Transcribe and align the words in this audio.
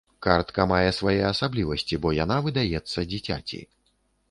Картка 0.25 0.63
мае 0.71 0.91
свае 0.99 1.19
асаблівасці, 1.31 2.01
бо 2.07 2.15
яна 2.23 2.41
выдаецца 2.49 3.07
дзіцяці. 3.15 3.63